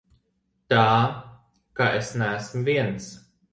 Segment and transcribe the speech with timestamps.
[0.73, 0.85] Tā
[1.81, 3.15] ka es neesmu viens.